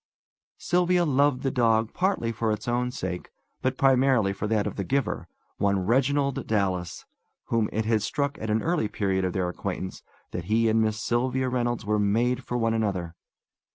Sylvia 0.57 1.05
loved 1.05 1.43
the 1.43 1.51
dog 1.51 1.93
partly 1.93 2.31
for 2.31 2.51
its 2.51 2.67
own 2.67 2.89
sake, 2.89 3.29
but 3.61 3.77
principally 3.77 4.33
for 4.33 4.47
that 4.47 4.65
of 4.65 4.75
the 4.75 4.83
giver, 4.83 5.27
one 5.57 5.85
Reginald 5.85 6.47
Dallas, 6.47 7.05
whom 7.49 7.69
it 7.71 7.85
had 7.85 8.01
struck 8.01 8.39
at 8.39 8.49
an 8.49 8.63
early 8.63 8.87
period 8.87 9.23
of 9.23 9.33
their 9.33 9.47
acquaintance 9.47 10.01
that 10.31 10.45
he 10.45 10.67
and 10.69 10.81
Miss 10.81 10.99
Sylvia 10.99 11.49
Reynolds 11.49 11.85
were 11.85 11.99
made 11.99 12.43
for 12.43 12.57
one 12.57 12.73
another. 12.73 13.13